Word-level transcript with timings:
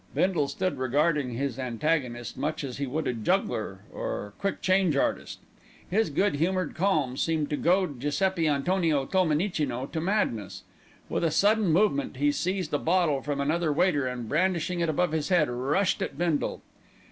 Bindle 0.15 0.47
stood 0.47 0.79
regarding 0.79 1.35
his 1.35 1.59
antagonist 1.59 2.35
much 2.35 2.63
as 2.63 2.79
he 2.79 2.87
would 2.87 3.05
a 3.05 3.13
juggler, 3.13 3.81
or 3.93 4.33
quick 4.39 4.59
change 4.59 4.95
artist. 4.95 5.37
His 5.91 6.09
good 6.09 6.37
humoured 6.37 6.73
calm 6.73 7.17
seemed 7.17 7.51
to 7.51 7.55
goad 7.55 7.99
Giuseppi 7.99 8.47
Antonio 8.47 9.05
Tolmenicino 9.05 9.85
to 9.91 10.01
madness. 10.01 10.63
With 11.07 11.23
a 11.23 11.29
sudden 11.29 11.67
movement 11.71 12.17
he 12.17 12.31
seized 12.31 12.73
a 12.73 12.79
bottle 12.79 13.21
from 13.21 13.39
another 13.39 13.71
waiter 13.71 14.07
and, 14.07 14.27
brandishing 14.27 14.79
it 14.79 14.89
above 14.89 15.11
his 15.11 15.29
head, 15.29 15.47
rushed 15.51 16.01
at 16.01 16.17
Bindle. 16.17 16.63